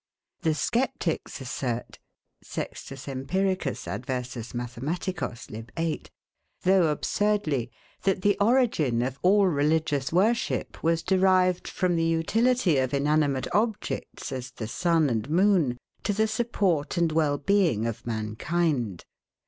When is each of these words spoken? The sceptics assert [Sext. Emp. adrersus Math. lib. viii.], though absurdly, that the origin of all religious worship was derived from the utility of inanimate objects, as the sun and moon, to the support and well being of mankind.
The 0.41 0.55
sceptics 0.55 1.41
assert 1.41 1.99
[Sext. 2.43 3.07
Emp. 3.07 3.29
adrersus 3.29 4.55
Math. 4.55 5.49
lib. 5.51 5.71
viii.], 5.77 6.03
though 6.63 6.87
absurdly, 6.87 7.69
that 8.01 8.23
the 8.23 8.35
origin 8.39 9.03
of 9.03 9.19
all 9.21 9.45
religious 9.45 10.11
worship 10.11 10.81
was 10.81 11.03
derived 11.03 11.67
from 11.67 11.95
the 11.97 12.03
utility 12.03 12.79
of 12.79 12.95
inanimate 12.95 13.45
objects, 13.53 14.31
as 14.31 14.49
the 14.49 14.67
sun 14.67 15.07
and 15.07 15.29
moon, 15.29 15.77
to 16.01 16.13
the 16.13 16.25
support 16.27 16.97
and 16.97 17.11
well 17.11 17.37
being 17.37 17.85
of 17.85 18.03
mankind. 18.07 19.05